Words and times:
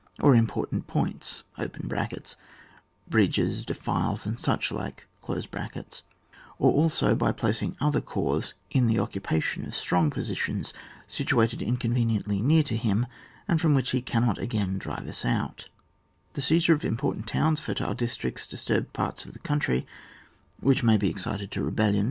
or 0.19 0.33
important 0.35 0.87
points 0.87 1.43
(bridges, 3.07 3.65
deflles, 3.67 4.25
and 4.25 4.39
such 4.39 4.71
like,) 4.71 5.05
or 5.27 6.71
also 6.73 7.13
by 7.13 7.31
placing 7.31 7.77
other 7.79 8.01
corps 8.01 8.53
in 8.71 8.87
the 8.87 8.97
occupation 8.97 9.63
of 9.63 9.75
strong 9.75 10.09
positions 10.09 10.73
situated 11.05 11.61
inconveniently 11.61 12.41
near 12.41 12.63
to 12.63 12.75
him 12.77 13.05
and 13.47 13.61
from 13.61 13.75
which 13.75 13.91
he 13.91 14.01
cannot 14.01 14.39
again 14.39 14.79
drive 14.79 15.07
us 15.07 15.23
out; 15.23 15.67
the 16.33 16.41
seizure 16.41 16.73
of 16.73 16.83
important 16.83 17.27
towns, 17.27 17.59
fertile 17.59 17.93
districts, 17.93 18.47
disturbed 18.47 18.91
parts 18.93 19.23
of 19.23 19.33
the 19.33 19.39
coun 19.41 19.59
try, 19.59 19.85
which 20.61 20.81
may 20.81 20.97
be 20.97 21.11
excited 21.11 21.51
to 21.51 21.63
rebellion. 21.63 21.99